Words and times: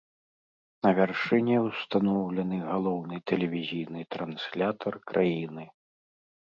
На 0.85 0.89
вяршыні 0.99 1.57
ўстаноўлены 1.67 2.57
галоўны 2.71 3.15
тэлевізійны 3.33 4.01
транслятар 4.19 4.93
краіны. 5.13 5.63